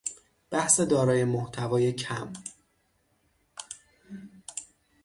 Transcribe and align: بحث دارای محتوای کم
بحث 0.51 0.79
دارای 0.79 1.23
محتوای 1.23 1.91
کم 1.93 2.33